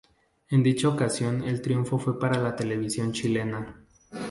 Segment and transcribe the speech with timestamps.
[0.49, 3.85] En dicha ocasión el triunfo fue para la televisión chilena.